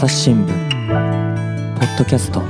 [0.00, 2.40] 朝日新聞ポッドキャスト。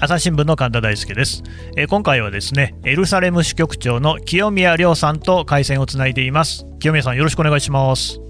[0.00, 1.42] 朝日新聞の神田大輔です、
[1.76, 6.64] えー、今回はですねエルサレム支局長の清宮亮さんと回線をつないでいます。
[6.78, 8.20] 清宮さんよろしくお願いします。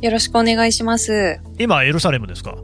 [0.00, 1.40] よろしくお願いします。
[1.58, 2.56] 今エルサレムですか？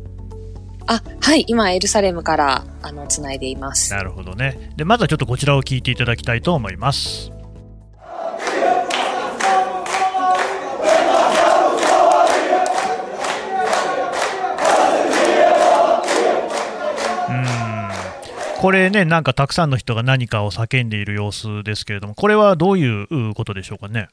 [0.86, 3.92] あはい今エルサレムからあのつないでいます。
[3.92, 4.70] なるほどね。
[4.76, 7.32] でまずはちょっとこちらを聞いていただきたいと思います
[18.58, 24.08] これね、なんかたくさんの人が何かを叫んでいる様子ですけれども、これはどういうことでしょうかね？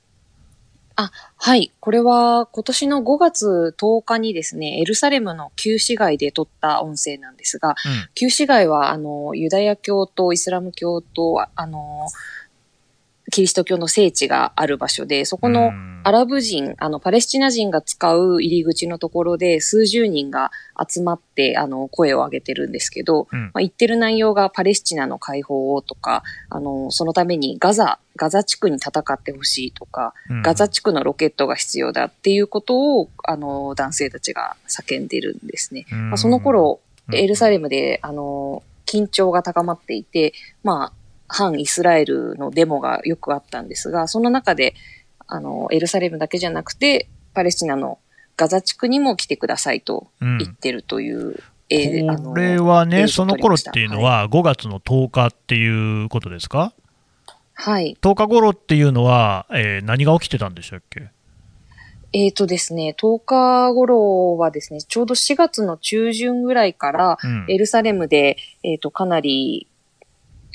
[0.95, 1.73] あ、はい。
[1.79, 7.75] これは今年の5月10日にですね、エルサレムの旧市街で撮った音声なんですが、うん、
[8.13, 12.07] 旧市街は、あの、ユダヤ教とイスラム教と、あの、
[13.31, 15.71] キリスト教の聖地がある場所で、そこの
[16.03, 20.51] アラブ人、あの、パレスチナ人が使う入り口のところで数十人が
[20.87, 35.87] 集まって、あの、声を上げてるんですけど、うん、まあ、言ってる内容がパレスチナの解放をとか、あの、そのためにガザ、ガザ地区に戦ってほしいとか、うん、ガザ地区のロケットが必要だっていうことを、あの、男性たちが叫んでるんですね。
[35.89, 36.79] まあ、その頃、
[37.11, 41.04] エルサレムで、あの、緊張が高まっていて、まあ、
[41.35, 44.73] 反イスラエルのデモがよくあったんですが、その中で、
[45.27, 47.99] あの、エルサレムだけじゃなくて、パレスチナの
[48.37, 51.35] ガザ地区にも来てくださいと言ってるという、うん、
[51.69, 56.71] えー、これはね、その頃っていうのは5月の10日っていうことですか？
[57.53, 57.97] はい。
[58.01, 61.09] 10日頃っていうのは、えー、何が起きてたんでしたっけ？
[62.13, 67.17] えっ、ー、とですね、10日頃はですね、ちょうど4月の中旬ぐらいから、
[67.49, 69.67] エルサレムで、えっ、ー、と、かなり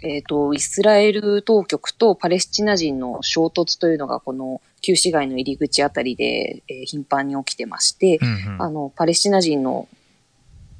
[0.02, 9.88] えっ、ー、と、イスラエル当局とパレスチナ人の衝突というのが、この旧市街の入り口あたりで、えー、頻繁に起きてまして、うんうん、あの、パレスチナ人の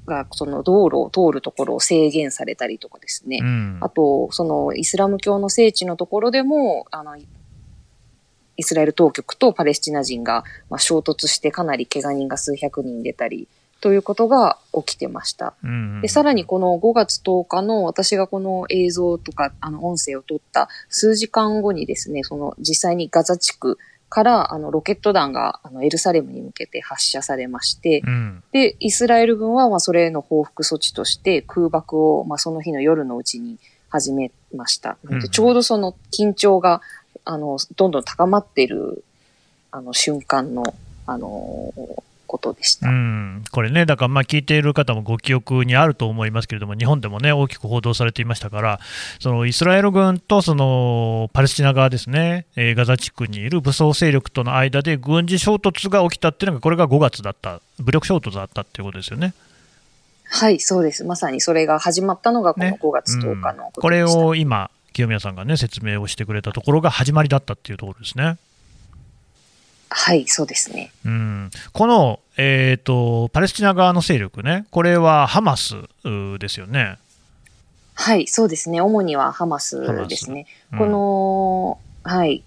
[0.06, 3.38] が、その道路を通るところを制限されたりとかですね。
[3.40, 13.48] うん、あと、そのイスラム教の聖地のところでも、あの、イスラエル当局とパレスチナ人が、まあ、衝突してかなり怪我人が数百人出たり、
[13.80, 15.54] ということが起きてました。
[16.02, 23.78] で、さらにこの5月10日の私がこの映像とか、あの、音声を撮った数時間後にですね、その実際にガザ地区
[24.10, 33.58] からあのロケット弾があのエルサレムに向けて発射されまして、うん、で、イスラエル軍はまあそれへの報復措置として空爆をまあその日の夜のうちに
[33.88, 34.98] 始めました。
[35.04, 36.82] でちょうどその緊張が
[37.24, 39.04] あのどんどん高まっている
[39.70, 40.74] あの瞬間の
[41.06, 41.72] あの
[42.30, 42.88] ことでした。
[42.88, 48.80] うんこれね、だからまあ聞いている方もご記憶にあると思いますけれども、日本でもね、大きく報道されていましたから、
[49.18, 59.34] そのイスラエル軍とそのパレスチナ側ですね、えー、ガザ地区にいる武装勢力との間で軍事衝突が起きたっていうのが、これが5月だった、武力衝突だったっていうことですよね。
[60.32, 61.02] はい、そうです。
[61.02, 68.38] まさにそれが始まったのがこの5月10日のこ、ねうん、これを今、清宮さんがね、説明をしてくれたところが始まりだったっていうところですね。
[69.90, 70.92] はい、そうですね。
[71.04, 75.74] うん、この、えーと、パレスチナ側の勢力ね、これはハマス
[76.38, 76.98] ですよね。
[77.94, 78.80] はい、そうですね。
[78.80, 80.46] 主にはハマスですね。
[80.72, 82.44] うん、この、はい。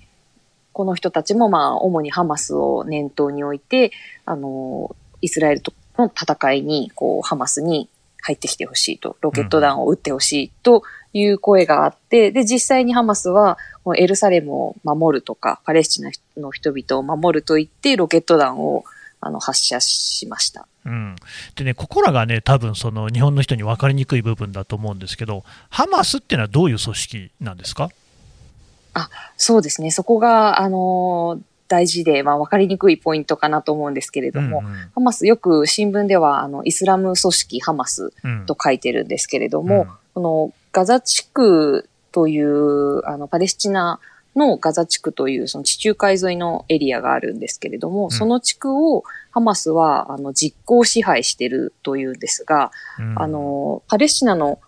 [0.72, 3.92] この人たちも、まあ、主にハマスを念頭に置いて、
[4.26, 7.90] あの、イスラエルとの戦いに、こう、ハマスに
[8.22, 10.82] 入ってきてほしいと、ロケット弾を撃ってほしいと
[11.14, 13.60] いう声があって、で、実際にハマスは、
[13.98, 18.84] エルサレムを守るとか、パレスチナの人々を守ると言って、ロケット弾を
[19.20, 20.68] あの発射しました。
[20.86, 21.16] うん、
[21.56, 27.90] でね、ここらがね、多分その日本の人に分かりにくい部分だと思うんですけど、ハマスっていうのはどういう組織なんですか？
[28.94, 31.40] あそうですね、そこが、あの
[31.70, 38.14] 大事で、まあ、分かりにくいポイントかなと思うんですけれども、うんうん、ハマス、よく新聞ではあのイスラム組織ハマス
[38.46, 44.00] と書いてるんですけれども、うん、このガザ地区というあのパレスチナ
[44.36, 54.60] のガザ地区というその地中海沿いのエリアがあるんですけれども、うん、その地区をハマスはあの実効支配しているというんですが、うん、あの、パレスチナの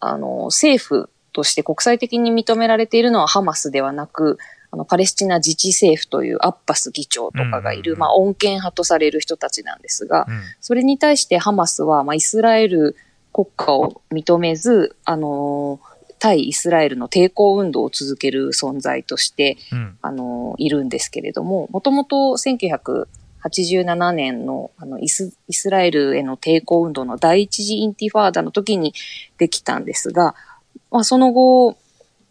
[0.00, 4.38] あの政府として国際的に認められているのはハマスではなく、
[4.72, 10.26] あのパレスチナ自治政府というアッバス議長とかがいる、うん、まあ、穏健派とされる人たちなんですが、
[10.60, 12.96] それに対してハマスは、まあ、イスラエル
[13.32, 15.91] 国家を認めず、あのー
[16.22, 28.94] 対イスラエルの抵抗運動を続ける存在として、うん、あの、いるんですけれども、もともと1987年のあのイスイスラエルへの抵抗運動の第一次インティファーダの時に
[29.36, 30.36] できたんですが、
[30.92, 31.76] まあ、その後、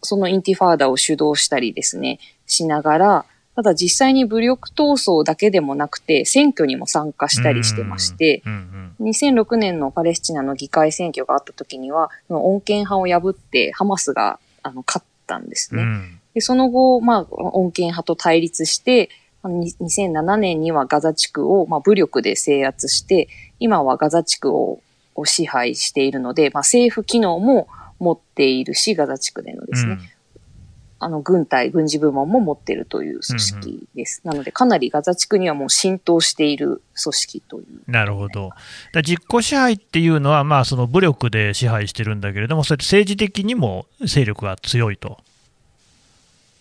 [0.00, 8.42] そのインティファーダを主導したりですね、しながら、ただ実際に武力闘争だけでもなくて、選挙にも参加したりしてまして、
[9.00, 15.84] 2006年のパレスチナの議会選挙があった時には、穏健派を破ってハマスがあの勝ったんですね。
[16.34, 19.10] でその後、まあ、穏健派と対立して、
[19.44, 23.28] 2007年にはガザ地区を、まあ、武力で制圧して、
[23.58, 24.80] 今はガザ地区を
[25.14, 27.68] を支配しているので、まあ、政府機能も
[27.98, 30.00] 持っているし、ガザ地区でのですね、うん、
[31.04, 34.22] あの、軍隊、軍事部門も持っているという組織です。
[34.24, 37.90] うんうん、なので、かなりガザ地区にはもう浸透している組織という。
[37.90, 38.50] なるほど。
[38.92, 45.18] だ実効支配っていうのは、まあ、その武力で支配してるんだけれども、そうやって政治的にも勢力が強いと。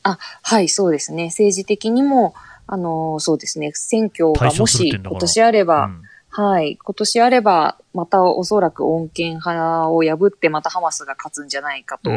[0.01, 1.25] あ、はい、そうですね。
[1.25, 2.33] 政治的にも、
[2.65, 3.71] あの、そうですね。
[3.75, 6.01] 選挙がもし今年あれば、うん、
[6.33, 12.11] はい、今年あれば、またおそらく穏健派を破ってまたハマスが勝つんじゃないかと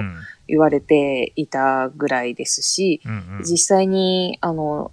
[0.46, 4.93] 言われていたぐらいですし、うんうん、実際に、あの、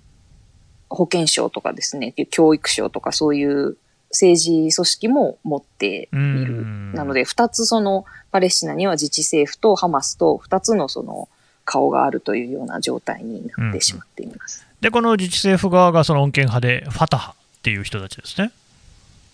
[0.90, 3.78] 保健省とかですね、教育省とかそういう
[4.10, 6.66] 政治組織も持っている。
[6.94, 11.30] なので、二つそのパレスチナには自治政府とハマスと二つのその
[11.64, 14.66] 顔があるというような状態になってしまっています。
[14.68, 18.52] うん、で、この自治政府側がその穏健派で、ファタハっていう人たちですね。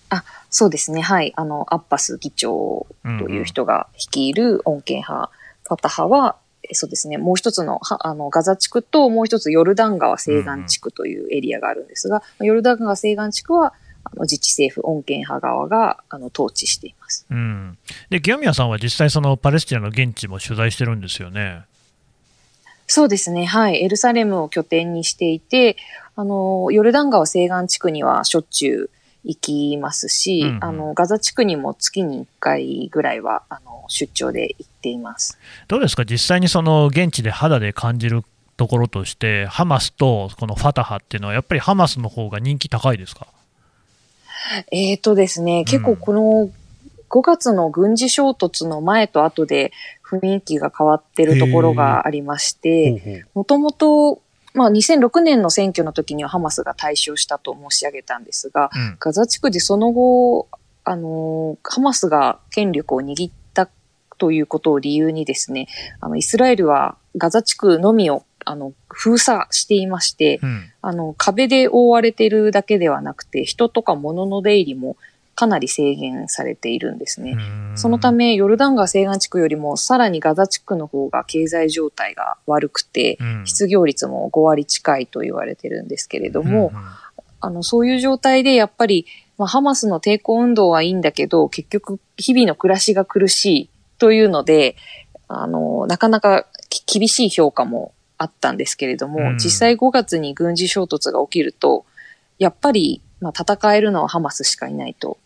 [0.10, 1.02] あ、そうですね。
[1.02, 1.34] はい。
[1.36, 5.32] あの、アッパス議長という人が率いる穏健派、
[5.68, 6.38] ファタハは、
[6.74, 7.18] そうですね。
[7.18, 13.74] もう一つの、あの、ガザ地区ともう一つヨルダン川西岸地区というエリアがあるんですが、ヨルダン川西岸地区は、
[14.04, 17.26] あの自治政府、穏健派側があの統治しています。
[17.30, 17.78] うん、
[18.10, 21.64] で清宮さんは実際、そのパレスチナの現地も取材してるんですよね。
[22.88, 23.46] そうですね。
[23.46, 23.84] はい。
[23.84, 25.76] エルサレムを拠点にしていて、
[26.16, 28.90] あの、ヨルダン川西岸地区にはしょっちゅう
[29.28, 35.38] 行きますし、うんうん、あの、ガザ地区にも月に1回ぐらいは、あの、出張で行っています。
[35.68, 36.06] どうですか？
[36.06, 38.24] 実際にその現地で肌で感じる
[38.56, 43.28] ところとして、ハマスとこのファタハっていうのは、やっぱりハマスの方が人気高いですか？
[44.72, 46.50] えっ、ー、とですね、結構この
[47.10, 49.72] 5月の軍事衝突の前と後で
[50.06, 54.22] 雰囲気が変わってるところがありまして、もともと
[54.58, 60.48] まあ、2006年の選挙の時にはハマスが対象したと申し上げたんですが、うん、ガザ地区でその後、
[60.84, 63.70] あの、ハマスが権力を握った
[64.18, 65.68] ということを理由にですね、
[66.02, 74.96] あの、イスラエルはガザ地区のみをあの、封鎖していまして、うん、あの、壁で覆われているだけではなくて、人とか物の出入りも
[75.38, 77.38] かなり制限されているんですね。
[77.76, 86.72] そのため、ヨルダン川西岸地区よりもさらにガザ地区の方が経済状態が悪くて、失業率も5割近いと言われてるんですけれども、
[87.40, 89.06] あの、そういう状態でやっぱり、
[89.38, 93.70] まあ、ハマスの抵抗運動はいいんだけど、結局日々の暮らしが苦しい
[94.00, 94.76] というので、
[95.28, 96.48] あの、なかなか
[96.92, 101.86] 厳しい評価もあったんですけれども、実際5月に軍事衝突が起きると、
[102.40, 105.20] やっぱり、まあ、戦えるのはハマスしかいないと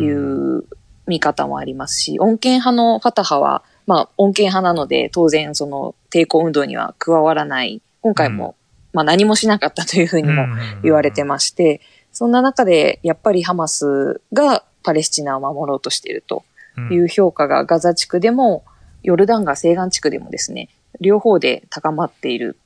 [0.00, 0.64] いう
[1.06, 7.80] 見方もありますし、穏健派のファタハは、まあ、穏健派なので、当然、その、抵抗運動には加わらない。
[8.02, 8.54] 今回も、
[8.92, 10.46] まあ、何もしなかったというふうにも
[10.82, 11.80] 言われてまして、
[12.12, 16.44] そんな中で、やっぱりハマスがパレスチナを守ろうとしていると
[16.90, 18.64] いう評価がガザ地区でも、
[19.02, 20.68] ヨルダン川西岸地区でもですね、
[21.00, 22.58] 両方で高まっている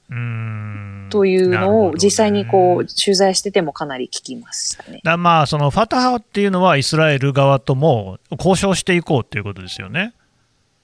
[1.11, 5.00] というのを実際にこう取材しててもかなり聞きましたね。
[5.04, 10.14] だまあそのファタハっていうのはイスラエル側とも交渉していこうということですよね。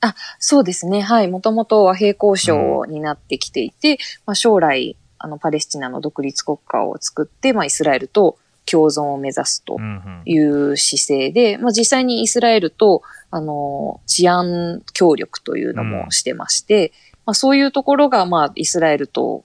[0.01, 1.01] あそうですね。
[1.01, 1.29] はい。
[1.29, 9.79] もともと和平交渉になってきていて、うん、まあ、将来、あの、パレスチナの独立国家を作って、まあ、イスラエルと共存を目指すと
[10.25, 16.93] いう姿勢で、うんうん、まあ、実際にイスラエルと、あの、治安協力というのもしてまして、うん
[17.29, 19.45] まあ、そういうところが、まあ、イスラエルと、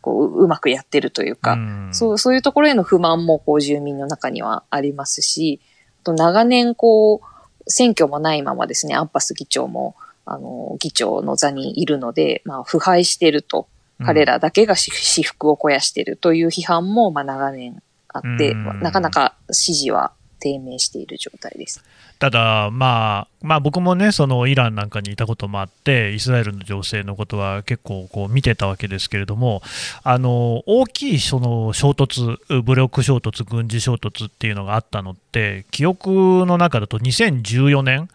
[0.00, 5.60] こう、うまくやってるというか、うん、そう、そういうところへの不満も、こう、住民の中にはありますし、
[6.02, 13.68] と長年、こう、選挙もないままですね、アッパス議長も、あの、議長の座にいるので、まあ、腐敗してると、
[14.02, 21.84] 彼らだけが私服を肥やしてるという批判も、まあ、長年あって、うん、なかなか支持は低迷している状態です。
[22.18, 29.62] ただ、まあ、まあ、僕もね、そのイランなんかにいたこともあって、イスラエルの情勢のことは結構こう見てたわけですけれども、
[30.02, 38.08] あの大きいその衝突、武力衝突、軍事衝突っていうのがあったのって、記憶の中だと2014年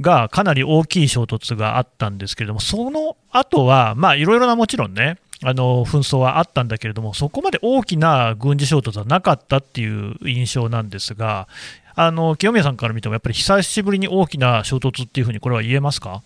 [0.00, 11.48] がかなり大きい衝突があったんですけれども、その後は、まあ、いろいろなもちろんね、あの紛争はあったんだけれども、そこまで大きな軍事衝突はなかったっていう印象なんですが、
[11.94, 16.22] あの清宮さんから見ても、やっぱり久しぶりに大きな衝突っていうふうに、これは言えますか？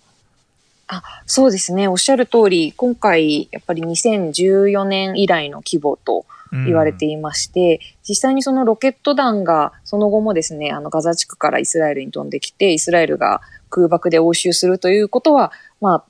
[0.89, 1.89] あそうですね。
[1.89, 16.05] おっしゃる通り、今回、やっぱり2014年以来の規模と言われていまして、うん、実際にそのロケット弾がその後もですね、あのガザ地区からイスラエルに飛んできて、イスラエルが空爆で応酬するということは、まあ、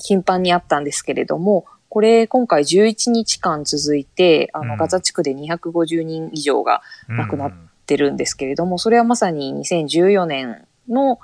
[0.00, 7.52] 頻繁にあったんですけれども、これ今回11日間続いて、あの、ガザ地区で250人以上が亡くなっ
[7.84, 11.18] てるんですけれども、それはまさに2014年の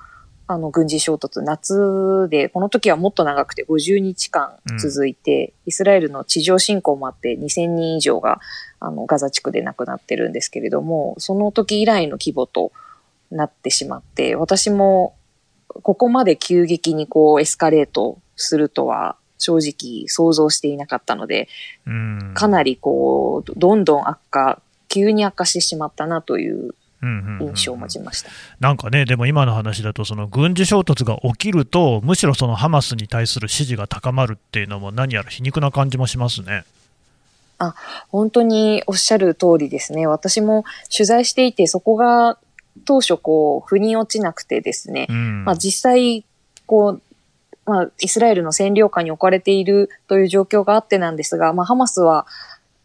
[0.48, 8.40] あの、軍事衝突、夏で、この時はもっと長くて50日間続いて、うん、イスラエルの地上侵攻もあって2000人以上が、
[8.78, 12.70] あの、ガザ地区で亡くなってるんですけれども、その時以来の規模と
[13.32, 15.16] なってしまって、私も、
[15.68, 21.48] ここまで急激にこう、エスカレートするとは、正直想像していなかったので、
[21.86, 36.64] うん、かなりこう、どんどん悪化、急に悪化してしまったなという印象を持ちました、なんかね、でも今の話だと、その軍事衝突が起きると、むしろそのハマスに対する支持が高まるっていうのも、何やら皮肉な感じもしますね。
[37.58, 37.74] あ
[38.10, 40.64] 本当におっしゃる通りですね、私も
[40.94, 42.38] 取材していて、そこが
[42.84, 46.24] 当初、こう、腑に落ちなくてですね、うん、まあ、実際、
[46.66, 47.02] こう、
[47.66, 52.26] まあ、イスラエルの占領下に置かれているという状況があってなんですが、まあ、ハマスは、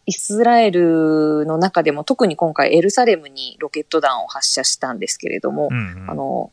[0.08, 6.52] イスラエルの中でも特に今回エルサレムにロケット弾を発射したんですけれども、うんうん、あの、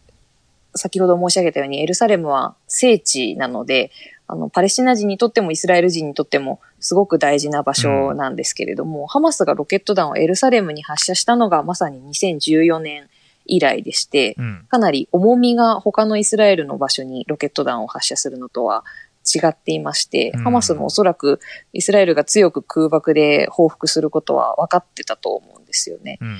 [0.74, 3.90] 先ほど申し上げたようにエルサレムは聖地なので、
[4.26, 13.08] あの、パレスチナ人にとってもイスラエル人にとってもすごく大事な場所なんですけれども、うん、ハマスがロケット弾をエルサレムに発射したのがまさに2014年
[13.48, 18.84] 以来でして、うん、かなり重みが他のイスラエルの場所にロケット弾を発射するのとは
[19.24, 21.40] 違っていまして、ハマスもおそらく
[21.72, 26.18] イスラエルが強く空爆で報復することは分かってたと思うんですよね。
[26.20, 26.36] うんうん、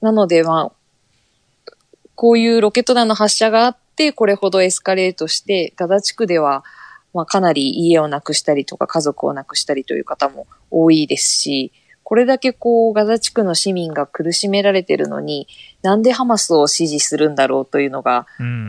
[0.00, 1.72] なので、まあ、
[2.14, 6.64] こういうロケット弾の発射があって、これほどエスカレートして、ガザ地区では、
[7.12, 11.72] まあ、かなり家をなくしたりとか家族をなくしたりという方も多いですし、
[12.04, 15.48] これだけこう、ガザ地区の市民が苦しめられてるのに、
[15.82, 18.26] なんでハマスを支持するんだろうというのが、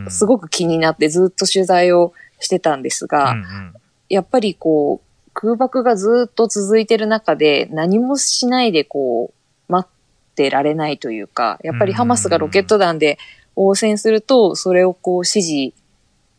[0.08, 3.74] すごく気になってずっと取材をしてたんですが、うんうん、
[4.08, 9.34] やっぱりこう、空爆がずっと続いてる中で何もしないでこ
[9.68, 13.18] う、待ってられないというか、やっぱりハマスがロケット弾で
[13.54, 15.74] 応戦すると、それをこう支持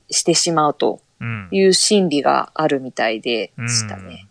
[0.09, 0.99] してしまうと
[1.51, 4.26] いう心理があるみたいでしたね。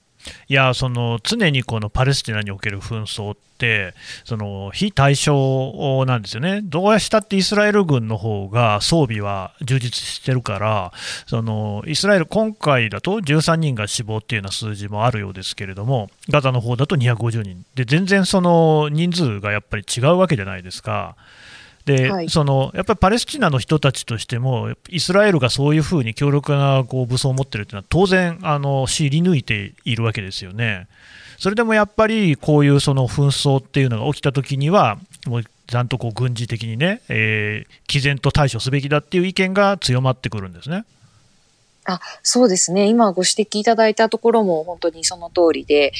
[0.49, 10.93] いやその常にこのパレスチナにおける紛争って、その非対称なんですよね、どうやしたってイスラエル軍の方が装備は充実してるから、
[11.27, 21.17] そのイスラエル、今回だと13人が死亡っていうような数字もあるようですけれども、ガザの方だと250人、で全然その人数がやっぱり違うわけじゃないですか。
[21.87, 30.89] で、はい、そのやっぱりパレスチナの人たちとしても、イスラエルがそういうふうに強力なこう武装を持っているというのは、当然あの、知り抜いているわけですよね。
[31.39, 40.85] それでもやっぱり、こういうその紛争っていうのが起きたときには、もうちゃんとこう軍事的にね、えー、毅然と対処すべきだっていう意見が強まってくるんですね。
[41.87, 42.87] あそうですね。
[42.87, 45.93] 今ご指摘いただいたところも本当にその通りで、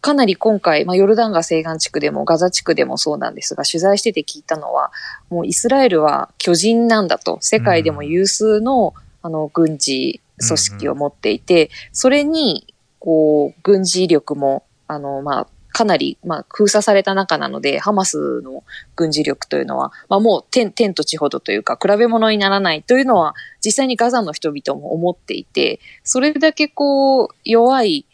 [0.00, 4.92] かなり今回、まあ、ヨルダン川西岸地区でもガザ地区でもそうなんですが、取材してて聞いたのは、
[5.30, 18.64] もうイスラエルは巨人なんだと、世界でも有数の、あの、軍事組織を持っていて、それに、こう、軍事力も、あの、まあ、かなり、まあ、封鎖された中なので、ハマスの
[18.96, 23.34] 軍事力というのは、まあ、もう天、天と地ほどというか、比べ物にならないというのは、
[23.64, 28.06] 実際にガザの人々も思っていて、それだけこう、弱い、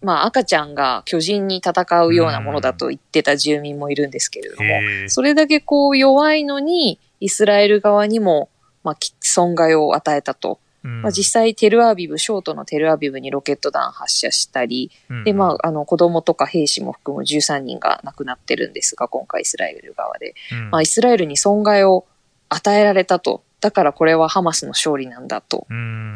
[0.00, 8.48] まあ、赤ちゃんが巨人に戦うようなものだと言ってた住民もいるんですけれども、それだけこう、弱いのに、イスラエル側にも、
[8.84, 20.34] まあ、損害を与えたとまあ、実際テルアビブ、ショートのテルアビブにロケット弾発射したり、うん、で、まあ、あの、子供とか兵士も含む13人が亡くなってるんですが、今回イスラエル側で。
[20.52, 22.06] うん、まあ、イスラエルに損害を
[22.48, 23.42] 与えられたと。
[23.60, 25.66] だからこれはハマスの勝利なんだと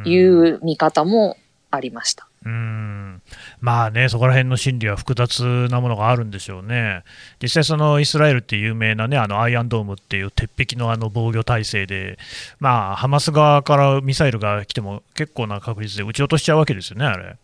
[0.04, 1.36] いう見方も
[1.70, 2.28] ありました。
[2.44, 3.22] うん
[3.60, 7.02] まあね、そこら辺の心理は複雑なものがあるんでしょうね、
[7.42, 12.18] 実際、そのイスラエルって有名なね、あのアイアンドームっていう鉄壁のあの防御体制で、
[12.60, 17.36] まあ、ハマス側からミサイルが来ても結構な確率で撃ち落としちゃうわけですよね、あれ。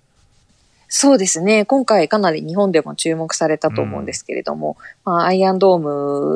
[0.95, 1.64] そうですね。
[1.64, 4.76] 今回かなり日本でも注目されたと思うんですけれども、
[5.07, 5.78] うん、まあ、アイアンドー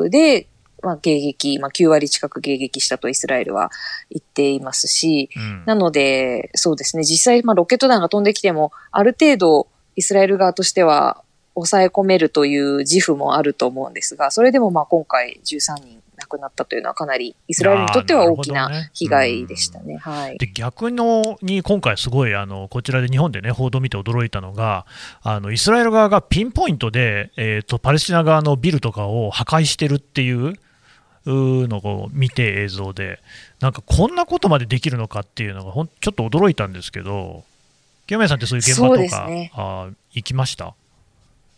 [0.03, 0.47] ムで
[0.83, 3.71] まあ、迎撃、まあ、9割近く迎撃したとイスラエルは
[4.09, 11.23] 言っていますし、うん、なので、そうですね、実際、まあ、ロケット弾が飛んできても、ある程度、イスラエル側としては、
[11.55, 19.93] 抑え込めるという自負もあると思うんですが、それでもまあ今回13人亡くなったというのはかなりイスラエルにとっては大きな被害でしたね。
[19.93, 24.85] ねはい、で逆のに今回すごいあのこちらで日本でね報道を見て驚いたのが
[25.21, 30.53] あのイスラエル側がピンポイントで、えーと、パレスチナ側のビルとかを破壊してるっていう
[31.27, 33.19] のを見て映像で
[33.59, 37.43] なんかこんなことまでできるのかっていうのがほんちょっと驚いたんですけど
[38.07, 40.73] 清宮さんってそういう現場とか、ね、あ行きました？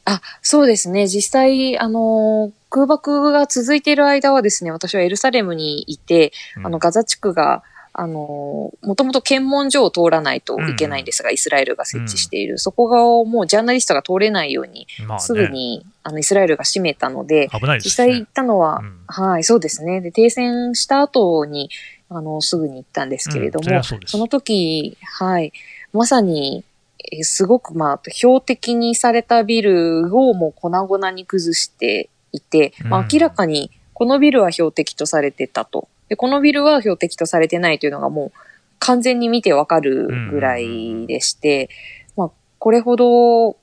[0.05, 1.07] あ、そうですね。
[1.07, 7.61] 実際、あの、空爆が続いている間はですね、私はエルサレムにいて、うん、あの、ガザ地区が、
[7.99, 12.53] あの、もともと検問所を通らないといけないんですが、うん、イスラエルが設置している。
[12.53, 19.99] うん、そこがもうジャーナリストが通れないように、まあね、すぐに、あの、イスラエルが閉めたので、でね、実際行ったのは、はい、そうですね。
[19.99, 21.69] で、停戦した後に、
[22.07, 25.51] あの、すぐに行ったんですけれども、そその時、はい、
[25.91, 26.63] まさに、
[27.11, 35.89] えすごくまあ、標的にされたビルをもう粉々に崩していて、まあ、明らかにこのビルは標的とされてたと。
[36.09, 38.39] で、このビルは標的とされてないというのがもう
[38.79, 41.69] 完全に見てわかるぐらいでして、
[42.17, 43.57] まあ、これほど、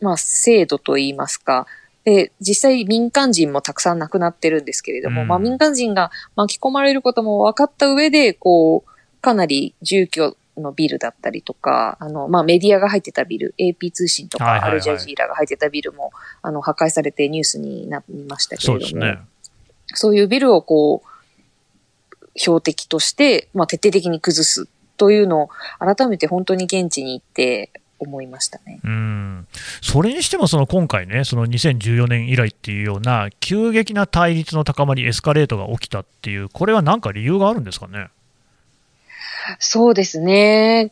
[0.00, 1.66] まあ、制度といいますか、
[2.04, 19.18] で、実際民間人もたくさん亡くなってるんですけれども、まあ民間人が巻き込まれることも分かった上で、こう、かなり住居のビルだったりとか、あの、まあ、メディアが入ってたビル、AP 通信とか、アルジャジーラが入ってたビルも、あの、破壊されてニュースになりましたけれども、そうね、
[19.94, 21.08] そういうビルをこう、
[22.38, 28.80] 標的として、まあ、徹底的に崩すというのを、改めて本当に現地に行って思いましたね。
[28.84, 29.46] うん
[29.82, 38.08] それにしても、その今回ね、その2014年以来っていうような、急激な対立の高まり、エスカレートが起きたっていう、これは何か理由があるんですかね？
[39.58, 40.90] そうですね。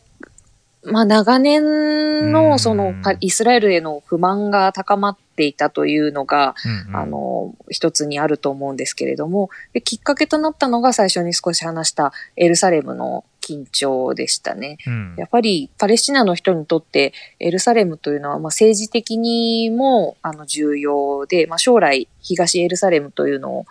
[0.86, 14.78] まあ長年のそのイスラエルへの不満が高まっていたというのが、うんうん、あの、一つにあると思うんですけれどもで、きっかけとなったのが最初に少し話したエルサレムの緊張でしたね。
[14.86, 23.66] うん、やっぱりパレスチナの人にとってエルサレムというのはまあ政治的にもあの重要で、まあ、将来東エルサレムというのを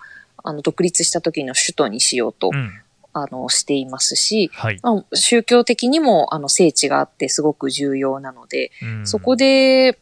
[0.45, 2.51] あの独立した時の首都にしようと
[3.17, 8.71] あの、していますし、はい、まあ、宗教的にも、あの、聖地があってすごく重要なので、
[9.06, 9.97] そこで、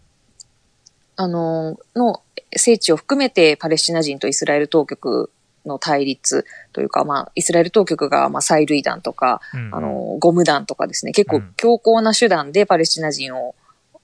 [1.15, 2.23] あの、の
[2.55, 5.29] 聖地を含めてパレスチナ人とイスラエル当局
[5.63, 13.53] の対立というか、まあ、イスラエル当局が、まあ、催涙弾とか、うん、あの、ゴム弾とかですね、結構強硬な手段でパレスチナ人を、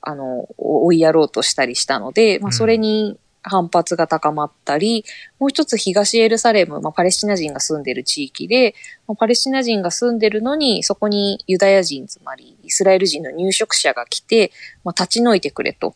[0.02, 3.18] あの、追いやろうとしたりしたので、まあ、それに
[3.50, 5.04] 反発が高まったり、
[5.40, 8.76] もう一つ東エルサレム、まあ、パレスチナ人が住んでる地域で、
[9.08, 14.52] まあ、パレスチナ人が住んでるのに、そこにユダヤ人、つまりイスラエル人の入植者が来て、
[14.86, 15.96] まあ、立ち退いてくれと、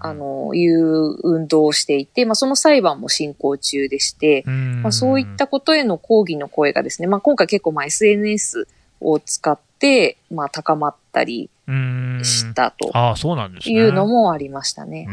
[0.00, 4.42] あの、いう運動をしていて、まあ、その裁判も進行中でして、
[4.82, 8.66] まあ、そういったことへの抗議の声がですね、まあ、今回結構まあ SNS
[9.00, 11.50] を使って、まあ、高まったり、
[12.22, 12.90] したと
[13.68, 15.06] いうのもありましたね。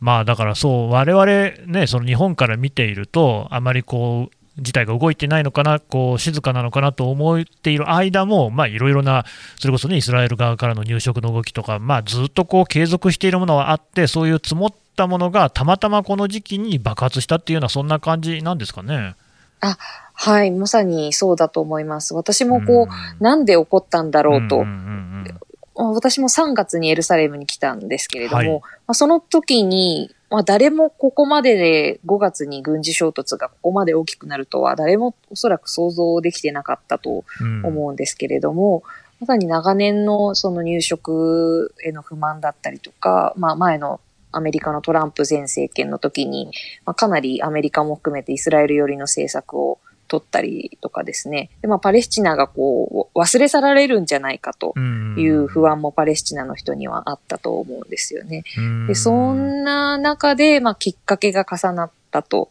[0.00, 9.24] まあだからそう、我々ね、その日本から見ていると、あまりこう、事態が動いてないのかな、こう静かなのかなと思っている間も、いろいろな、
[9.58, 19.16] それこそね、イスラエル側からの入植の動きとか、まあ、ずっとこう継続しているものはあって、そういう積もったものがたまたまこの時期に爆発したっていうような、そんな感じなんですかね。
[19.60, 19.76] あ
[20.14, 22.14] はい、まさにそうだと思います。
[22.14, 22.88] 私もこう、うん、
[23.20, 24.64] なんで起こったんだろうと、
[25.74, 37.24] 私も3月にエルサレムに来たんですけれども、はい、まあ、その時に、まあ、誰もここまでで5月に軍事衝突がここまで大きくなるとは誰もおそらく想像できてなかったと
[37.64, 38.78] 思うんですけれども、
[39.20, 44.00] うん、まさに長年のその入植への不満だったりとか、まあ、前の
[44.30, 46.50] アメリカのトランプ前政権の時に、
[46.84, 49.78] まあ、かなりアメリカも含めてイスラエル寄りの政策を
[50.14, 51.50] 取ったりとかですね。
[51.60, 58.44] で、まあ、パレスチナがこう、忘れ去られるんじゃないかという不安もパレスチナの人にはあったと思うんですよね。
[58.86, 62.50] で、そんな中で、まあ、きっかけが重なったと。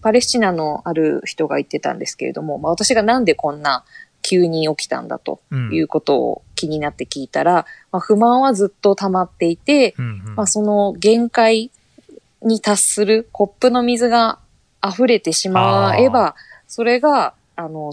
[0.00, 3.84] パレスチナのある人が言ってたんですけれども、まあ、私がなんでこんな
[4.22, 11.70] 急に起きたんだということを気になって聞いたら、まあ、不満はずっと溜まっていて、まあ、その限界
[12.40, 14.38] に達するコップの水が
[14.84, 16.34] 溢れてしまえば、
[16.72, 17.92] それが、あの、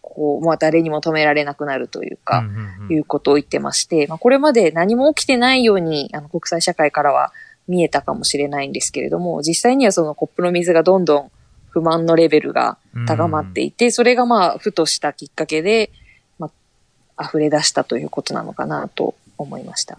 [0.00, 7.34] こう、まあ、誰にも止められなくなるというか、うんうんうん、いうことを言ってまして、まあ、これまで何も起きてないように、あの、国際社会からは
[7.68, 11.30] 見えたかもしれないんですけれども、実際にはそのコップの水がどんどん
[11.68, 15.90] 不満のレベルが高まっていて、うん、それがまあ、ふとしたきっかけで、
[16.38, 16.50] ま
[17.18, 19.98] あ、溢れ出したということなのかなと思いました。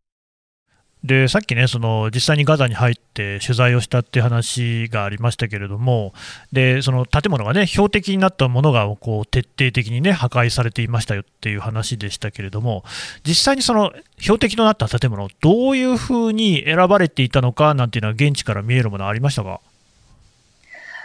[1.03, 6.13] でさっきね、その実際にガザに入って取材をしたっていう話がありましたけれども、
[6.51, 12.83] でその建物がね、標的になったものがこう徹底的にね、破壊されていましたよっていう話でしたけれども、
[13.25, 19.59] 実際にその標的となった建物、どういうふうに選ばれていたのかなんていうのは、現地から見えるものありましたか？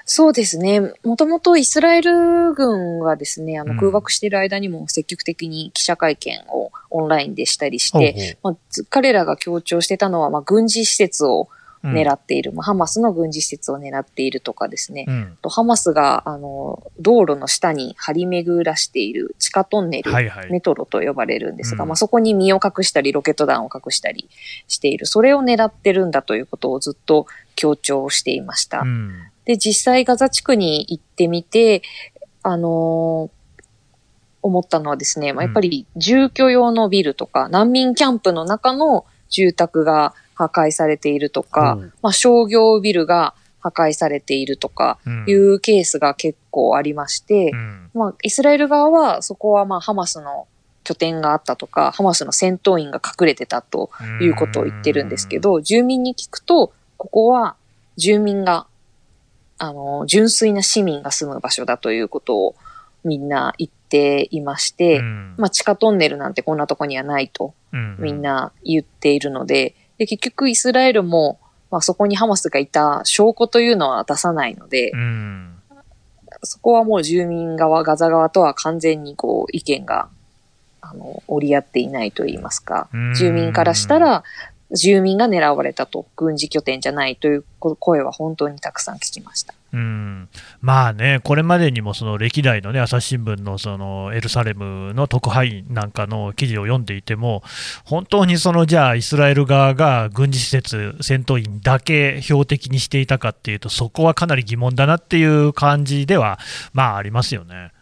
[0.08, 0.80] そうですね。
[1.02, 8.56] もともとイスラエル軍はですね、あの空爆している間にも積極的に記者会見をオンラインでしたりして、まあ、
[8.88, 11.48] 彼らが強調してたのは、まあ、軍事施設を
[11.82, 24.28] 狙っている、うん、まあ、ハマスの軍事施設を狙っているとかですね、うん、とハマスがあの道路の下に張り巡らしている地下トンネル、はいはい、メトロと呼ばれるんですが、うん、まあ、そこに身を隠したりロケット弾を隠したり
[24.68, 28.84] している、それを狙ってるんだということをずっと強調していました。
[29.46, 31.82] で、実際ガザ地区に行ってみて、
[32.42, 33.62] あのー、
[34.42, 50.46] 思ったのはですね、まあ、やっぱり住居用のビルとか、難民キャンプの中の住宅が破壊されているとか、うん、まあ、商業ビルが破壊されているとかいうケースが結構ありまして、うん、まあ、イスラエル側はそこはまあハマスの
[50.84, 57.56] 拠点があったとか、ハマスの戦闘員が隠れてたということを言ってるんですけど、住民に聞くと、ここは
[57.96, 58.68] 住民が
[59.58, 62.54] あの、純粋な市民が住む場所だということを
[63.04, 67.54] みんな言っていまして、うん、まあ地下トンネルなんてこんなとこにはないと
[67.98, 71.38] みんな言っているので、で結局イスラエルも、
[71.70, 75.54] まあ、そこにハマスがいた証拠というのは出さないので、うん、
[76.42, 80.08] そこはもう住民側、ガザ側とは完全にこう意見が
[80.80, 84.24] あの折り合っていないと言いますか、住民からしたら
[84.70, 89.54] 住民が狙われたと、軍事拠点じゃないという声は本当にたくさん聞きました。
[89.72, 90.28] うん
[90.62, 97.42] まあね、これまでにもその歴代の、ね、朝日新聞のそのエルサレムの特派員なんかの記事を読んでいても、
[97.84, 106.38] 本当にそのじゃあ、イスラエル側が軍事施設、戦闘員だけ標的にしていたかっていうと、そこはかなり疑問だなっていう感じでは、
[106.72, 107.72] まあ、ありますよね。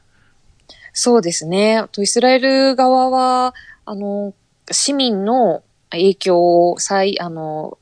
[0.93, 1.85] そうですね。
[1.99, 4.35] イスラエル側は、あの、
[4.71, 5.63] 市民の
[5.95, 7.79] 影響を再、あの、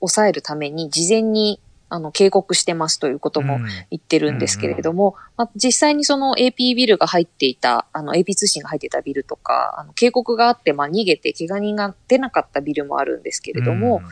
[0.00, 3.58] 抑えるために事前にあの、警告してますということも
[3.90, 14.02] 言ってるんですけれども、うんうんまあ、実際にその AP ビルが入っていた、あの AP 通信が入っていたビルとか、あの警告があって、まあ、逃げて怪我人が出なかったビルもあるんですけれども、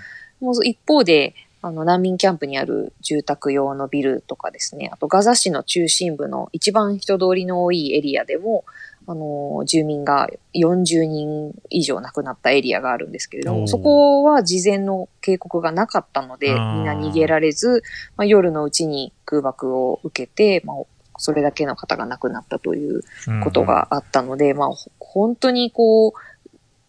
[0.40, 8.64] うん、もう一方で、あの、難民キャンプにある住宅用のビルとかですね、あとガザ市の中心部の一番人通りの多いエリアでも、
[9.06, 17.82] あの、住民が40人以上亡くなったエリアがあるんですけれども、そこは事前の警告がなかったので、みんな逃げられず、
[18.16, 20.76] まあ、夜のうちに空爆を受けて、まあ、
[21.18, 23.02] それだけの方が亡くなったという
[23.42, 26.12] ことがあったので、うん、まあ、本当にこう、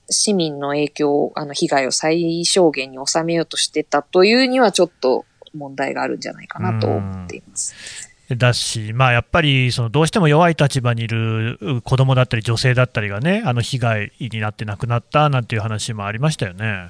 [0.10, 8.15] 市民の影響、あの、被害を最小限に収めようとしてたというにはちょっと問題があるんじゃないかなと思っています。
[8.30, 16.90] だし、まあ、やっぱりそのどうしても弱い立場にいる子供だったり女性だったりがね、あの被害になって亡くなったなんていう話もありましたよね。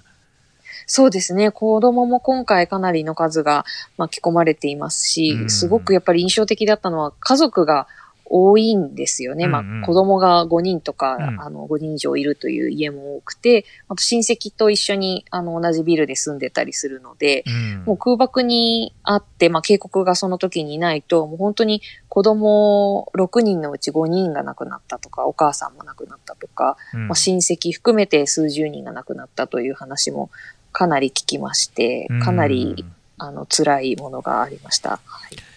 [0.88, 1.52] そうですね。
[1.52, 3.66] 子供も今回かなりの数が
[3.98, 7.88] 巻き込まれていますし、すごくやっぱり印象的だったのは家族が
[8.26, 9.48] 多いんですよね。
[9.48, 30.32] まあ、子供が5人とか、うん、あの、5人以上いるという家も多くて、あと親戚と一緒に、あの、同じビルで住んでたりするので、うん、もう空爆にあって、まあ、警告がその時にないと、もう本当に子供6人のうち5人が亡くなったとか、お母さんも亡くなったとか、うん、まあ、親戚含めて数十人が亡くなったという話も
[30.72, 32.86] かなり聞きまして、かなり、
[33.20, 35.00] あの、辛いものがありました。
[35.06, 35.55] はい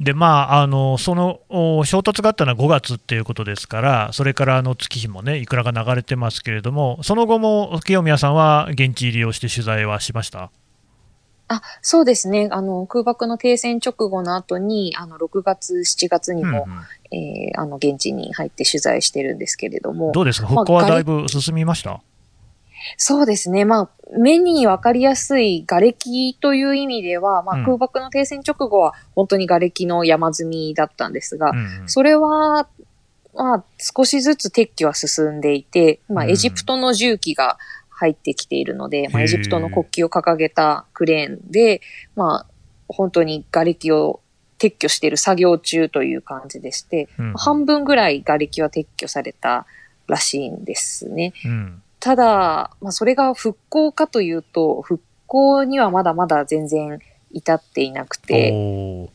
[0.00, 1.40] でまあ、あのその
[1.84, 10.52] 衝突があったのは5月っていうことですから、それからあの月日もね、いくらか流れてますけれども、その後も清宮さんは現地入りをして取材はしました？
[11.48, 12.48] あそうですね。
[12.52, 22.00] あの、空爆の停戦直後の後に、あの6月、7月にも、うんうん、えー、あの現地に入って取材してるんですけれども、どうですか、復興はだいぶ進みました、まあ
[22.96, 23.64] そうですね。
[23.64, 32.68] まあ、目にわかりやすい瓦礫という意味では、まあ、空爆の停戦直後は本当に瓦礫の山積みだったんですが、うん、それは、
[33.34, 37.58] まあ、少しずつ撤去は進んでいて、まあ、エジプトの重機が
[37.90, 41.80] 入ってきているので、うん、まあ、エジプトの国旗を掲げたクレーンで、
[42.16, 42.46] まあ、
[42.88, 44.20] 本当に瓦礫を
[44.58, 49.66] 撤去している作業中という感じでして、うん、半分ぐらい瓦礫は撤去された
[50.08, 51.32] らしいんですね。
[51.44, 57.00] うん、ただ、まあ、それが復興かというと、復興にはまだまだ全然
[57.32, 59.08] 至っていなくて、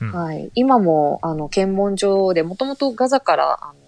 [0.00, 3.86] うん、はい、今もあの検問所でもともとガザからあの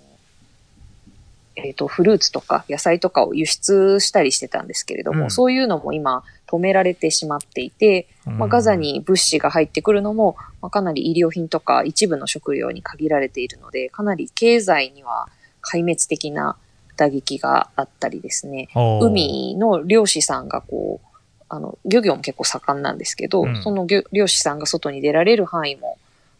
[1.58, 15.28] えっ、ー、と、フルーツとか野菜とかを輸出したりしてたんですけれども、うん、そういうのも今止められてしまっていて、まあ、ガザに物資が入ってくるのも、まあ、かなり医療品とか一部の食料に限られているので、かなり経済には
[15.62, 16.56] 壊滅的な
[16.98, 18.68] 打撃があったりですね、
[19.00, 21.06] 海の漁師さんがこう、
[21.48, 25.96] あの、漁業も結構盛んなんですけど、うん、その漁師さんが外に出られる範囲も、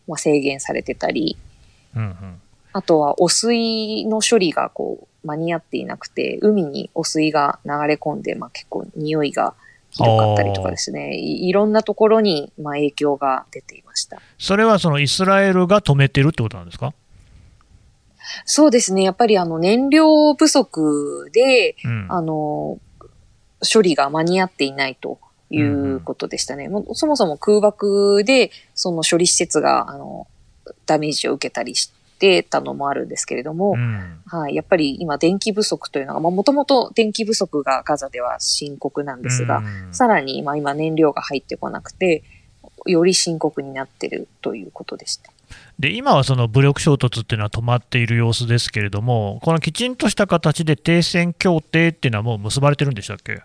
[0.06, 1.36] まあ、制限されてたり、
[1.96, 2.40] うんうん。
[2.72, 9.54] あとは汚水の処理がこう間に合っていなくて、海に汚水が流れ込んで、まあ、結構匂いが
[9.90, 14.20] ひどかったりとかですね、いろんなところにまあ影響が出ていました。
[14.38, 16.92] それはそのイスラエルが止めてるってことなんですか？
[18.44, 19.02] そうですね。
[19.02, 22.78] やっぱりあの燃料不足で、うん、あの、
[23.72, 25.18] 処理が間に合っていないと
[25.50, 26.66] いうことでしたね。
[26.66, 30.26] うん、そもそも空爆で、その処理施設が、あの、
[30.86, 42.24] ダメージを受けたりしってたのもあるんですけれども、うん、はい、やっぱり今電気不足というのが、もともと電気不足がガザでは深刻なんですが、うん、さらにまあ今燃料が入ってこなくて、
[42.86, 45.32] より深刻になってるということでした。
[45.78, 53.42] で今はその武力衝突っていうのは止まっている様子ですけれども、このきちんとした形で停戦協定っていうのはもう結ばれてるんでしたっけ？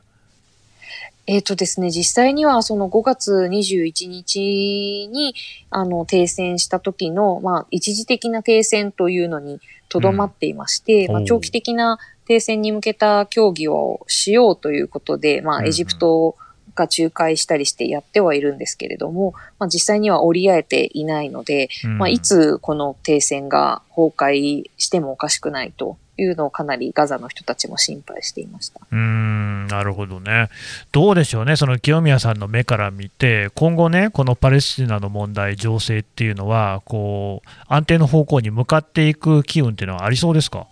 [1.26, 5.36] えっ、ー、とですね、実際にはその5月21日に、
[5.70, 16.36] あの、停戦した時の、まあ、一時的な停戦というのにとどまっていまして、うん、まあ、長期的な停戦に向けた協議をしようということで、まあ、エジプト
[16.76, 28.80] が仲介したりしてやってはいるんですけれども、まあ、実際には折り合えていないので、うん、まあ、いつこの停戦が崩壊してもおかしくないというのをかなりガザの人たちも心配していました。
[28.92, 30.50] うんなるほどね、
[30.92, 40.68] どうでしょうね、その清宮さんの目から見て、今後ね、このパレスチナの問題、情勢っていうのは、こう安定の方向に向かっていく機運っていうのはありそうですか？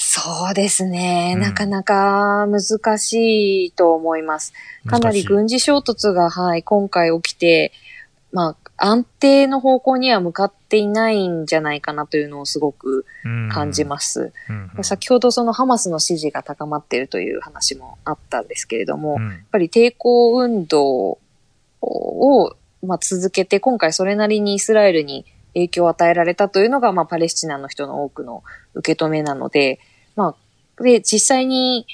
[0.00, 4.52] そうですね、うん、なかなか難しいと思います。
[4.86, 7.72] かなり軍事衝突が、はい、今回起きて、
[8.32, 13.06] まあ、安定の方向には向かっていないんじゃないかなというのをすごく
[13.52, 14.32] 感じます。
[14.48, 21.18] うんうん、先ほどそのハマスの支持が高まっているという話もあったんですけれども、うん、やっぱり抵抗運動
[21.82, 29.80] を、まあ、続けて、今回それなりにイスラエルに影響を与えられたというのが、まあ、パレスチナの人の多くの受け止めなので、
[30.18, 30.34] ま
[30.78, 31.86] あ、で、実際に、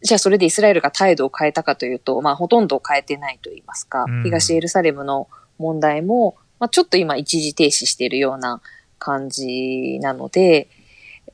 [0.00, 8.62] じゃあそれでイスラエルが態度を変えたかというと、まあ、ほとんど変えてないと言いますか、東エルサレムの問題も、まあ、ちょっと今一時停止しているような
[9.00, 10.68] 感じなので、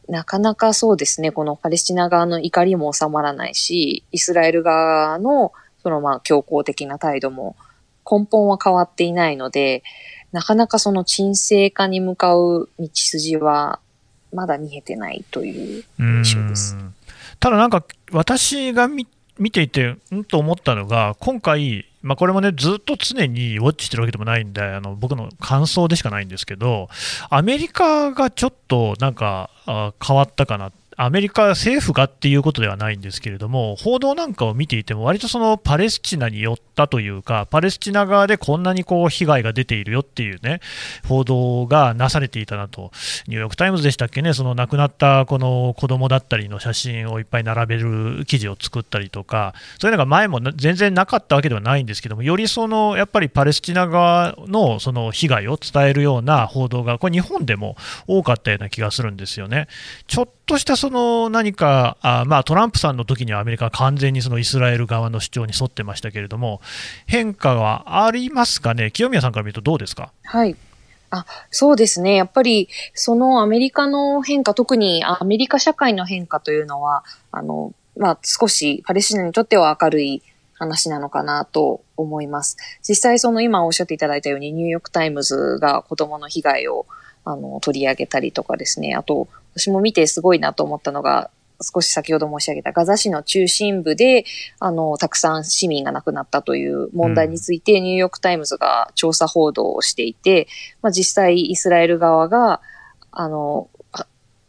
[0.09, 7.55] なかなかそうですね、このパレスチナ側の怒りも収まらないし、イスラエル側のそのまあ強硬的な態度も
[8.11, 9.83] 根本は変わっていないので、
[10.33, 13.79] なかなかその沈静化に向かう道筋は
[14.35, 16.77] まだ見えてないという印象です。
[17.41, 19.07] ただなんか私が見
[19.51, 26.89] ていて、うんと思ったのが、今回、まあ、これもね、ずっと常にウォッチしてるわけでもないんで、あの僕の感想でしかないんですけど、
[27.31, 29.51] アメリカがちょっとなんか
[30.07, 40.61] 変わったかなってアメリカ政府がっていうことではないんですけれども、報道なんかを見ていても、割とそのパレスチナによったというか、パレスチナ側でこんなにこう被害が出ているよっていうね、
[41.07, 42.93] 報道がなされていたなと、
[43.27, 57.77] ニューヨーク・タイムズでしたっけね、その亡くなったこの子供だったりの写真をいっぱい並べる記事を作ったりとか、そういうのが前も全然なかったわけではないんですけども、よりそのやっぱりパレスチナ側のその被害を伝えるような報道が、これ、日本でも
[58.07, 59.69] 多かったような気がするんですよね。
[60.07, 66.61] ちょっとしたその何か、あまあ、トランプさんの時にはアメリカは完全にそのイスラエル側の主張に沿ってましたけれども、
[67.07, 70.13] 変化はありますかね、清宮さんから見るとどうですか？
[70.25, 70.57] はい
[71.11, 72.17] あそうですね。
[72.17, 80.23] やっぱり、そのアメリカの変化、特にアメリカ社会の変化というのは、あの、まあ、少しパレスチナにとっては明るい
[80.55, 82.57] 話なのかなと思います。
[82.89, 86.87] 実際その今おっしゃっていただいたようにニューヨークタイムズが子供の被害を
[87.25, 91.31] あの取り上げたりとかですね、あと私も見てすごいなと思ったのが、
[91.63, 94.25] 少し先ほど申し上げたガザ市の中心部で、
[94.59, 100.49] あの、たくさん市民が亡くなったという問題について、ニューヨークタイムズが調査報道をしていて、
[100.83, 102.61] まあ、実際イスラエル側が、
[103.13, 103.69] あの、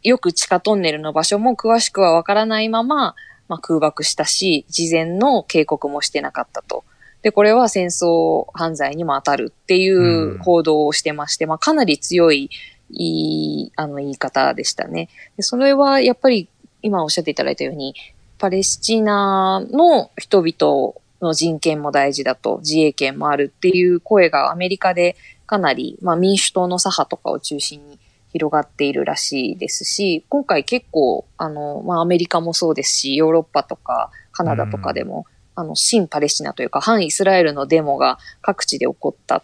[0.02, 3.14] よく地下トンネルの場所も詳しくはわからないまま、
[3.48, 6.84] まあ、空爆したし、事前の警告もしてなかったと。
[7.22, 12.50] で、これは戦争犯罪にも当たるっていう報道をしてまして、まあ、かなり強い、
[12.90, 15.08] いい、あの、言い方でしたね。
[15.36, 16.48] でそれはやっぱり
[16.82, 17.94] 今おっしゃっていただいたように、
[18.38, 27.98] パレスチナの人々の人権も大事だと、自衛権もあるっていう声がアメリカでかなり、まあ民主党の左派とかを中心に
[28.32, 39.42] 広がっているらしいですし、今回結構、あの、まあアメリカもそうですし、ヨーロッパとかカナダとかでも、あの、新パレスチナというか反イスラエルのデモが各地で起こったっ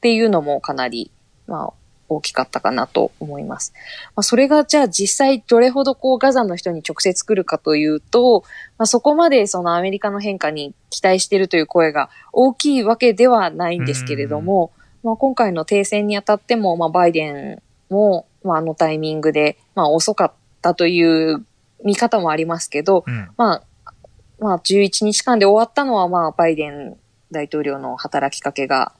[0.00, 1.10] ていうのもかなり、
[1.48, 1.72] まあ
[2.08, 3.72] 大きかったかなと思います。
[4.16, 8.44] まあ、それがじゃあ実際どれほどこうガザの人に直接来るかというと、
[8.78, 21.44] まあ、そこまでそのアメリカの変化に期待しているという声が大きいわけではないんですけれども、まあ、今回の停戦にあたっても、まあ、バイデンも、まあ、あのタイミングで、まあ、遅かったという
[21.84, 23.62] 見方もありますけど、うん、まあ、
[24.40, 26.96] まあ、11日間で終わったのは、まあ、バイデン
[27.30, 28.92] 大統領の働きかけが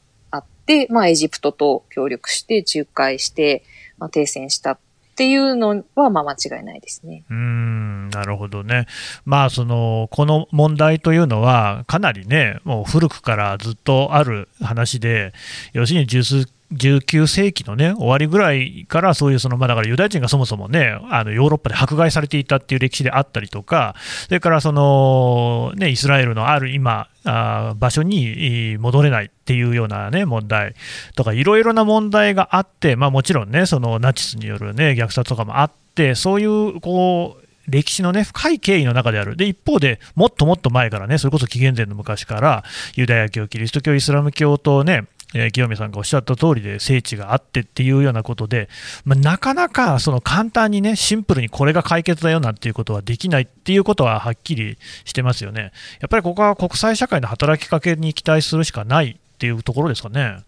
[0.68, 3.64] で、まあ、エジプトと協力して仲介して、
[3.96, 4.78] まあ、停戦したっ
[5.16, 7.24] ていうのは、まあ、間違いないですね。
[7.30, 8.86] うんなるほどね、
[9.24, 15.32] まあ、そのこの問題というのは、かなりね、もう古くからずっとある話で、
[15.72, 23.94] 要するに十数19世紀の、ね、終わりぐらいからそういうその、まあ、だからユダヤ人がそもそも、ね、あのヨーロッパで迫害されていたっていう歴史であったりとか、
[24.26, 30.74] それからその、ね、イスラエルのある今、あ場所に戻れないっていうような、ね、問題
[31.16, 39.36] とか、いろいろな問題があって、まあ、もちろんね、そのナチスによる、ね、虐殺とかもあって、そういうこう歴史のね、深い経緯の中である。
[39.36, 48.68] で、一方で、もっともっと前からね、それこそ紀元前の昔から、ユダヤ教、キリスト教、イスラム教とね、えー、清美さんがおっしゃった通りで聖地があってっていうようなことで、
[49.04, 55.72] まあ、なかなかその簡単にね、シンプルにこれが解決だよなんていうことはできないっていうことははっきりしてますよね。
[56.00, 60.44] やっぱりここは国際社会の働きかけに期待するしかないっていうところですかね。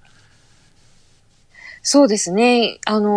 [1.83, 2.79] そうですね。
[2.87, 3.11] あのー、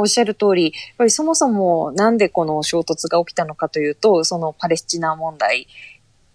[0.00, 5.68] おっしゃる通り、やっぱりそもそもなんでこの衝突が起きたのかというと、そのパレスチナ問題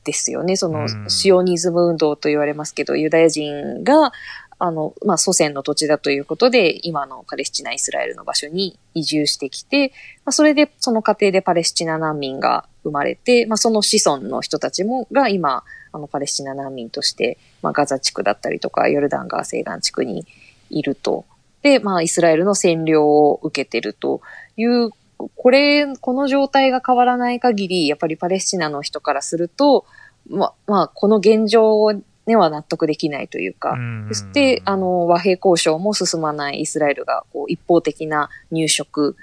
[0.06, 0.56] ですよね。
[0.56, 4.14] そのシオニズム運動と言われますけど、ユダヤ人が
[4.58, 9.90] あの、まあ、祖先の土地だということで、今のパレスチナ、イスラエルの場所に移住してきて、
[10.24, 20.26] まあ、それで、その過程でパレスチナ難民が生まれて、まあ、その子孫の人たちも、が今、あの、パレスチナ難民として、まあ、ガザ地区だったりとか、ヨルダン川西岸地区に
[20.70, 21.26] いると。
[21.62, 24.22] で、まあ、イスラエルの占領を受けてると
[24.56, 24.92] いう、
[25.36, 29.86] これ、この状態が変わらない限り、やっぱりパレスチナの人からすると、
[30.30, 31.92] ま、まあ、この現状
[32.26, 33.76] ねは納得できないというか、
[34.10, 39.16] そして、あの、和平交渉も進まないイスラエルが、こう、一方的な入植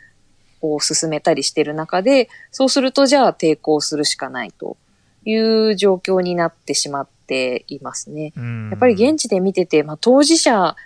[0.60, 4.76] を進めたりしてる中で、そうすると、じゃあ抵抗するしかないと
[5.24, 8.32] いう状況になってしまっていますね。
[8.70, 10.76] やっぱり現地で見てて、まあ、当事者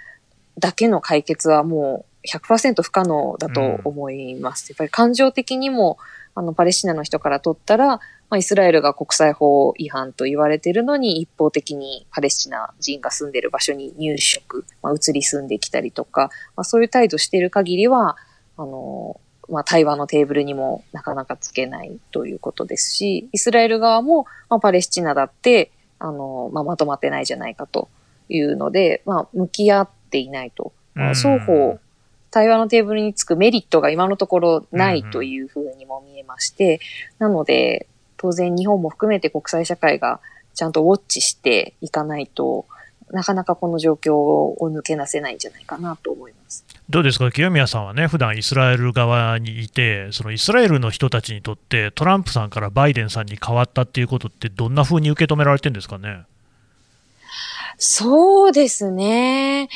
[0.59, 4.70] だけの解決はもう100%不可能だと思います。
[4.70, 5.98] やっぱり感情的にも、
[6.37, 18.16] あの、パレスチナの人から取ったら、まあ、イスラエルが国際法違反と言われてるのに、一方的にパレスチナ人が住んでる場所に入植、まあ、移り住んできたりとか、まあ、そういう態度している限りは、
[18.59, 19.18] あの、
[19.49, 27.88] まあ、対話のテーブルにもなかなかつけないということですし、イスラエル側も、まあ、パレスチナだって、あの、まあ、まとまってないじゃないかと
[28.29, 30.75] いうので、まあ、向き合っていないと。
[30.94, 31.79] まあ、双方、
[32.37, 36.81] 対話のテーブルにつくメリットが今のところないというふうにも見えまして、
[37.18, 37.87] なので、
[38.18, 40.20] 当然日本も含めて国際社会が
[40.55, 42.66] ちゃんとウォッチしていかないと、
[43.11, 46.66] なかなかこの状況を抜け出せないんじゃないかなと思います。
[46.90, 56.25] どうですか、清宮さんはね、普段イスラエル側にいて、そのイスラエルの人たちにとって、トランプさんからバイデンさんに変わったっていうことって、どんなふうに受け止められてるんですかね？
[57.79, 59.70] そうですね。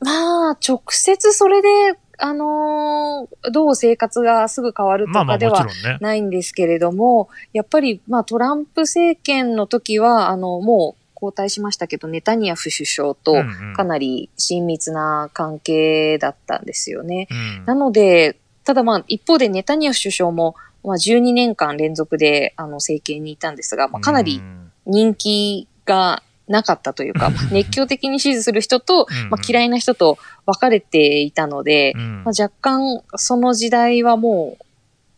[0.00, 5.66] まあ、直接それであのー、どう生活がすぐ変わるとかでは
[6.00, 13.34] ないんですけれども、まあまあね、やっぱり、まあトランプ政権の時は、あの、もう交代しましたけど、ネタニヤフ首相と
[13.74, 17.26] かなり親密な関係だったんですよね。
[17.30, 17.38] うん。
[17.38, 24.42] うん、なので、ただまあ一方でネタニヤフ首相も、まあ12年間連続であの政権にいたんですが、まあかなり
[24.86, 34.56] 人気がなかったというか、熱狂的に支持する人と、まあ、嫌いな人と分かれていたので、まあ、若干その時代はも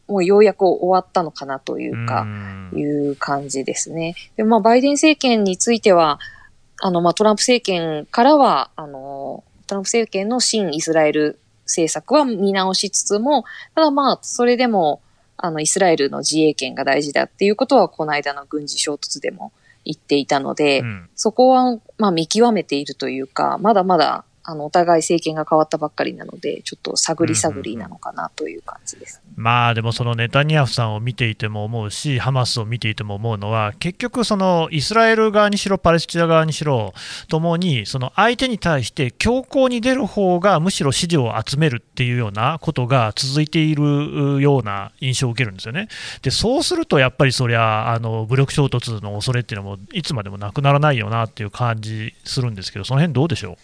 [0.09, 2.27] う、もうようやく終わったのかなというか、
[2.75, 4.15] いう感じですね。
[4.37, 6.21] で、まあ、バイデン政権については、
[6.83, 15.01] あの、まあ、トランプ政権からは、あの、トランプ政権の新イスラエル政策は見直しつつも、ただまあ、それでも、
[15.39, 19.51] あの、イスラエルの自衛権が大事だっていうことは、この間の軍事衝突でも
[19.85, 36.93] 言っていたので、うん、そこは、まあ見極めているというか、まだまだあの、お互い政権が変わったばっかりなので、ちょっと探り探りなのかなという感じです、ねまあでも、そのネタニヤフさんを見ていても思うし、ハマスを見ていても思うのは、結局、そのイスラエル側にしろ、パレスチナ側にしろ、
[37.29, 45.89] ともに、その相手に対して強硬に出る方がむしろ支持を集めるっていうようなことが続いているような印象を受けるんですよね。
[46.23, 53.57] で、そうすると、やっぱりそりゃ、あの武力衝突の恐れっていうのも、いつまでもなくならないよなっていう感じするんですけど、その辺どうでしょう？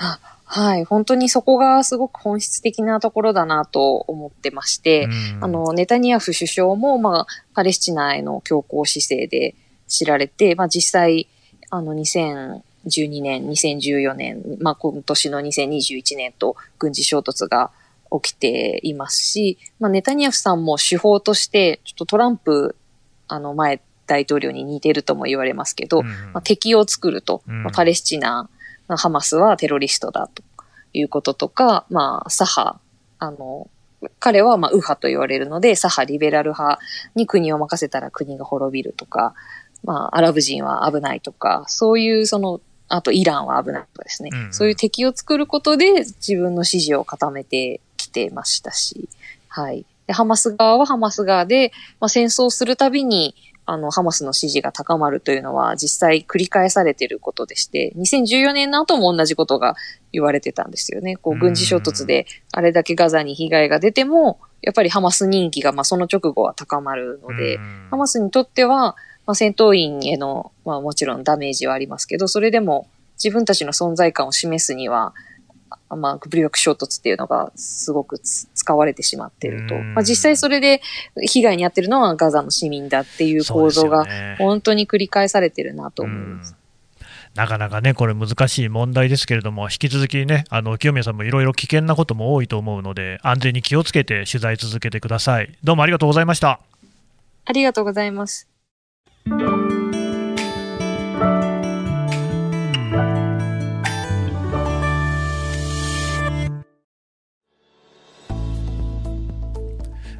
[0.00, 0.18] あ
[0.52, 5.08] はい、本当にそこがすごく本質的なところだなと思ってまして、
[5.40, 9.54] あの、ネタニヤフ首相も、まあ、パレスチナへの強硬姿勢で
[9.86, 11.28] 知られて、まあ、実際、
[11.70, 17.70] あの、2012年、2014年、まあ、今年の2021年と軍事衝突が
[18.10, 22.74] 起きていますし、まあ、ネタニヤフさんも手法として、ちょっとトランプ、
[23.28, 28.50] あの、前大統領に似てるとも言われますけど、まあ、敵を作ると、まあ、パレスチナ、
[28.96, 30.42] ハマスはテロリストだと
[30.92, 32.80] いうこととか、まあ、左派、
[33.18, 33.68] あの、
[34.18, 36.80] 彼はまあ右派と言われるので、左派リベラル派
[37.14, 39.34] に国を任せたら国が滅びるとか、
[39.84, 49.08] まあ、アラブ人は危ないとか、そういうその、あとイランは危ないとかですね、うんうん、そういう敵を作ることで自分の支持を固めてきてましたし、
[49.48, 49.84] はい。
[50.06, 53.34] でハマス側はハマス側で、まあ、戦争するたびに、
[53.70, 59.76] あの、ハマスの支持が高まるというのは実際繰り返されていることでして、2014年の後も同じことが
[60.10, 61.16] 言われてたんですよね。
[61.16, 67.60] こう、軍事衝突であれだけガザに被害が出ても、やっぱりハマス人気が、まあ、その直後は高まるので、
[67.90, 72.88] ハマスにとっては、まあ、戦闘員への、まあ、もちろんダメージはありますけど、それでも
[73.22, 75.14] 自分たちの存在感を示すには、
[75.96, 79.74] まあ、武力衝突っていうのがすごく使われてしまっていると。
[79.76, 80.80] まあ、実際それで
[81.20, 84.06] 被害に遭ってるのはガザの市民だっていう構造が
[84.38, 86.54] 本当に繰り返されてるなと思います。
[87.34, 95.56] なかなかね、これ難しい問題ですけれども、引き続きね、あの清宮さんもいろいろ危険なことも多いと思うので、安全に気をつけて取材続けてください。
[95.62, 96.60] どうもありがとうございました。
[97.44, 98.48] ありがとうございます。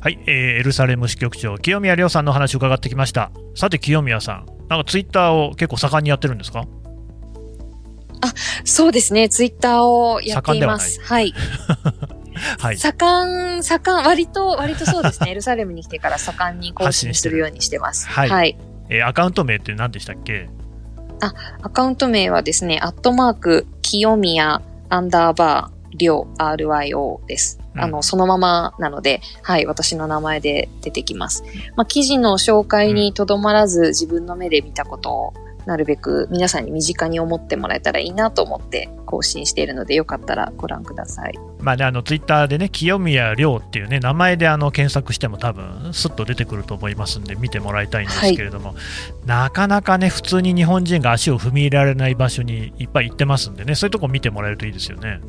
[0.03, 3.31] はい、えー、エルサレム支局長、清宮亮さんの話を伺ってきました。
[3.55, 6.65] さて、清宮さん、なんかツイッターを結構盛んにやってるんですか？
[8.23, 8.33] あ、
[8.65, 11.01] そうですね、ツイッターをやっています。
[11.03, 11.35] はい。
[12.59, 18.09] はい、盛ん、盛ん、割と、割とそうですね、 エルサレムに来てから盛んに更新するようにしてます。
[18.09, 18.29] はい。
[18.31, 20.49] はい、えー、アカウント名って何でしたっけ？
[21.21, 27.60] あ、アカウント名はですね、アットマーク、清宮、アンダーバー、りょう、RYO です。
[27.77, 31.45] あの、そのままなので、はい、私の名前で出てきます。
[31.77, 35.35] まあ、記事の紹介にとどまらず、自分の目で見たことを、
[35.67, 41.39] なるべく皆さんに身近に思ってもらえたらいいなと思って更新しているので、よかったらご覧ください。
[41.61, 55.21] まあね、あのツイッターでね、清宮亮っていうね、名前であの検索しても多分、すっと出てくると思いますんで、見てもらいたいんですけれども、はい、なかなかね、普通に日本人が足を踏み入れられない場所にいっぱい行ってますんでね、そういうとこ見てもらえるといいですよね。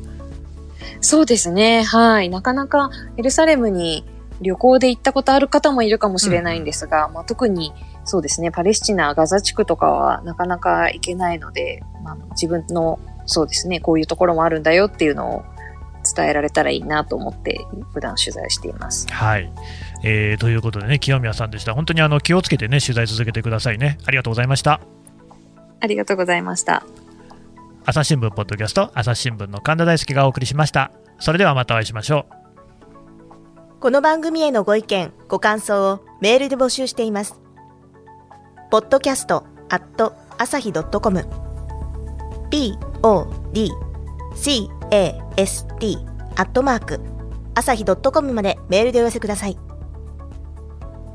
[1.02, 1.82] そうですね。
[1.82, 2.30] はい。
[2.30, 4.04] なかなかエルサレムに
[4.40, 7.72] 旅行で行ったことある方もいるかもしれないんですが、うん、まあ、特に
[8.04, 15.44] そうですね、パレスチナ、ガザ地区とかはなかなか行けないので、まあ、自分のそうですね、こういうところもあるんだよっていうのを
[16.16, 19.06] 伝えられたらいいなと思って普段取材しています。
[19.08, 19.52] はい。
[20.02, 21.74] えー、ということでね、清宮さんでした。
[21.74, 23.98] 本当にあの気をつけてね、取材続けてくださいね。
[24.06, 24.80] ありがとうございました。
[25.80, 26.84] ありがとうございました。
[27.84, 30.92] 朝日新聞ポッドキャスト朝日新聞の神田大輔がお送りしました。
[31.18, 33.80] それではまたお会いしましょう。
[33.80, 37.40] この番組へのご意見ご感想をメールで募集しています。
[38.70, 41.26] ポッドキャストアット朝日ドットコム。
[42.52, 43.48] podcast
[46.36, 47.00] アットマーク
[47.56, 49.58] 朝日ドットコムまでメールでお寄せください。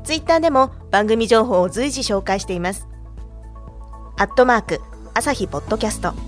[0.04, 2.86] ツイッターでも番組情報を随時紹介しています。
[4.18, 4.82] アットマーク
[5.14, 6.27] 朝日ポッドキャスト。